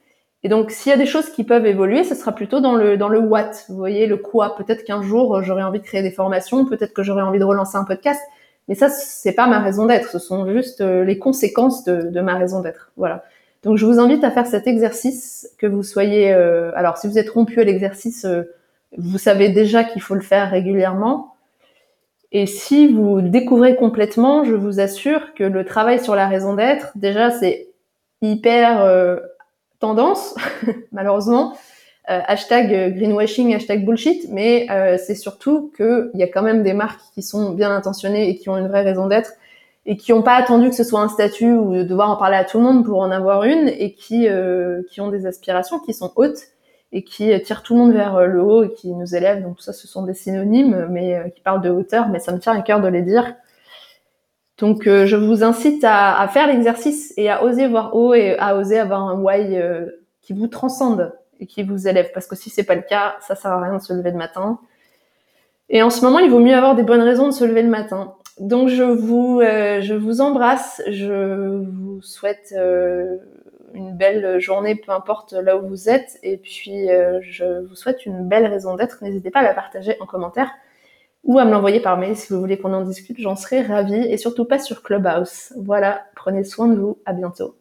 et 0.47 0.49
donc, 0.49 0.71
s'il 0.71 0.91
y 0.91 0.93
a 0.93 0.97
des 0.97 1.07
choses 1.07 1.29
qui 1.31 1.43
peuvent 1.43 1.67
évoluer, 1.67 2.05
ce 2.05 2.15
sera 2.15 2.31
plutôt 2.31 2.61
dans 2.61 2.77
le 2.77 2.97
dans 2.97 3.09
le 3.09 3.19
what. 3.19 3.51
Vous 3.69 3.75
voyez, 3.75 4.07
le 4.07 4.17
quoi. 4.17 4.55
Peut-être 4.55 4.85
qu'un 4.85 5.03
jour 5.03 5.43
j'aurai 5.43 5.65
envie 5.65 5.81
de 5.81 5.85
créer 5.85 6.03
des 6.03 6.13
formations, 6.13 6.65
peut-être 6.65 6.93
que 6.93 7.03
j'aurai 7.03 7.23
envie 7.23 7.41
de 7.41 7.45
relancer 7.45 7.77
un 7.77 7.83
podcast. 7.83 8.21
Mais 8.69 8.77
ça, 8.77 8.89
c'est 8.89 9.33
pas 9.33 9.49
ma 9.49 9.59
raison 9.59 9.87
d'être. 9.87 10.09
Ce 10.09 10.21
sont 10.21 10.49
juste 10.53 10.83
euh, 10.83 11.03
les 11.03 11.19
conséquences 11.19 11.83
de, 11.83 12.11
de 12.11 12.21
ma 12.21 12.37
raison 12.37 12.61
d'être. 12.61 12.93
Voilà. 12.97 13.25
Donc, 13.65 13.77
je 13.77 13.87
vous 13.87 13.99
invite 13.99 14.23
à 14.23 14.31
faire 14.31 14.47
cet 14.47 14.69
exercice, 14.69 15.51
que 15.59 15.67
vous 15.67 15.83
soyez. 15.83 16.33
Euh, 16.33 16.71
alors, 16.77 16.97
si 16.97 17.09
vous 17.09 17.19
êtes 17.19 17.31
rompu 17.31 17.61
à 17.61 17.65
l'exercice, 17.65 18.25
euh, 18.25 18.45
vous 18.97 19.19
savez 19.19 19.49
déjà 19.49 19.83
qu'il 19.83 20.01
faut 20.01 20.15
le 20.15 20.21
faire 20.21 20.49
régulièrement. 20.49 21.35
Et 22.31 22.47
si 22.47 22.87
vous 22.87 23.21
découvrez 23.21 23.75
complètement, 23.75 24.45
je 24.45 24.55
vous 24.55 24.79
assure 24.79 25.35
que 25.35 25.43
le 25.43 25.65
travail 25.65 25.99
sur 25.99 26.15
la 26.15 26.29
raison 26.29 26.55
d'être, 26.55 26.93
déjà, 26.95 27.33
c'est 27.33 27.71
hyper 28.23 28.81
tendance, 29.79 30.35
malheureusement. 30.93 31.55
Euh, 32.09 32.21
hashtag 32.29 32.73
euh, 32.73 32.91
greenwashing, 32.91 33.53
hashtag 33.53 33.85
bullshit, 33.85 34.29
mais 34.31 34.69
euh, 34.71 34.97
c'est 34.97 35.17
surtout 35.17 35.73
qu'il 35.77 36.11
y 36.15 36.23
a 36.23 36.29
quand 36.29 36.43
même 36.43 36.63
des 36.63 36.73
marques 36.73 37.01
qui 37.15 37.23
sont 37.23 37.51
bien 37.51 37.75
intentionnées 37.75 38.31
et 38.31 38.37
qui 38.37 38.49
ont 38.49 38.57
une 38.57 38.69
vraie 38.69 38.83
raison 38.83 39.09
d'être 39.09 39.33
et 39.87 39.97
qui 39.97 40.13
n'ont 40.13 40.23
pas 40.23 40.35
attendu 40.35 40.71
que 40.71 40.77
ce 40.77 40.85
soit 40.85 41.01
un 41.01 41.09
statut 41.09 41.53
ou 41.53 41.75
de 41.75 41.83
devoir 41.83 42.11
en 42.11 42.17
parler 42.17 42.37
à 42.37 42.45
tout 42.45 42.59
le 42.59 42.65
monde 42.65 42.85
pour 42.85 43.01
en 43.01 43.11
avoir 43.11 43.43
une 43.43 43.69
et 43.69 43.93
qui, 43.93 44.29
qui 44.91 45.01
ont 45.01 45.09
des 45.11 45.27
aspirations 45.27 45.79
qui 45.79 45.95
sont 45.95 46.13
hautes 46.17 46.41
et 46.91 47.05
qui 47.05 47.31
tirent 47.43 47.63
tout 47.63 47.75
le 47.75 47.81
monde 47.81 47.93
vers 47.93 48.27
le 48.27 48.43
haut 48.43 48.65
et 48.65 48.73
qui 48.73 48.93
nous 48.93 49.15
élèvent. 49.15 49.45
Donc 49.45 49.61
ça, 49.61 49.73
ce 49.73 49.87
sont 49.87 50.03
des 50.03 50.15
synonymes, 50.15 50.89
mais 50.91 51.33
qui 51.37 51.41
parlent 51.41 51.61
de 51.61 51.71
hauteur, 51.71 52.09
mais 52.09 52.19
ça 52.19 52.33
me 52.33 52.41
tient 52.41 52.53
à 52.53 52.63
cœur 52.63 52.81
de 52.81 52.89
les 52.89 53.03
dire. 53.03 53.33
Donc, 54.59 54.87
euh, 54.87 55.05
je 55.05 55.17
vous 55.17 55.45
incite 55.45 55.85
à, 55.87 56.27
faire 56.33 56.47
l'exercice 56.47 57.13
et 57.17 57.29
à 57.29 57.45
oser 57.45 57.69
voir 57.69 57.95
haut 57.95 58.15
et 58.15 58.39
à 58.39 58.57
oser 58.57 58.79
avoir 58.79 59.03
un 59.03 59.21
why 59.21 59.57
euh, 59.57 59.87
qui 60.23 60.33
vous 60.33 60.47
transcende 60.47 61.13
et 61.41 61.47
qui 61.47 61.63
vous 61.63 61.87
élève. 61.87 62.11
Parce 62.15 62.27
que 62.27 62.37
si 62.37 62.49
c'est 62.49 62.65
pas 62.65 62.75
le 62.75 62.83
cas, 62.83 63.17
ça 63.21 63.35
sert 63.35 63.51
à 63.51 63.61
rien 63.61 63.77
de 63.77 63.83
se 63.83 63.93
lever 63.93 64.13
le 64.13 64.17
matin. 64.17 64.59
Et 65.69 65.83
en 65.83 65.91
ce 65.91 66.03
moment, 66.03 66.21
il 66.21 66.31
vaut 66.31 66.39
mieux 66.39 66.55
avoir 66.55 66.75
des 66.75 66.85
bonnes 66.85 67.03
raisons 67.03 67.27
de 67.27 67.33
se 67.33 67.45
lever 67.45 67.63
le 67.63 67.69
matin. 67.69 68.15
Donc, 68.41 68.69
je 68.69 68.83
vous, 68.83 69.41
euh, 69.41 69.83
je 69.83 69.95
vous 69.95 70.23
embrasse. 70.23 70.81
Je 70.89 71.59
vous 71.59 72.01
souhaite 72.01 72.55
une 73.75 73.95
belle 73.95 74.41
journée, 74.41 74.75
peu 74.75 74.93
importe 74.93 75.35
là 75.35 75.59
où 75.59 75.69
vous 75.69 75.91
êtes. 75.91 76.19
Et 76.23 76.39
puis, 76.39 76.89
je 77.21 77.67
vous 77.67 77.75
souhaite 77.75 78.07
une 78.07 78.27
belle 78.27 78.47
raison 78.47 78.75
d'être. 78.75 79.03
N'hésitez 79.03 79.31
pas 79.31 79.41
à 79.41 79.45
la 79.45 79.53
partager 79.53 79.97
en 80.01 80.07
commentaire 80.07 80.51
ou 81.27 81.39
à 81.39 81.45
me 81.45 81.51
l'envoyer 81.51 81.81
par 81.81 81.99
mail 81.99 82.17
si 82.17 82.33
vous 82.33 82.41
voulez 82.41 82.57
qu'on 82.59 82.73
en 82.73 82.83
discute, 82.83 83.21
j'en 83.21 83.37
serais 83.37 83.63
ravie 83.63 83.95
et 83.95 84.17
surtout 84.17 84.45
pas 84.47 84.59
sur 84.59 84.83
Clubhouse. 84.83 85.53
Voilà, 85.57 86.07
prenez 86.15 86.45
soin 86.45 86.69
de 86.69 86.77
vous, 86.77 86.99
à 87.05 87.13
bientôt. 87.13 87.57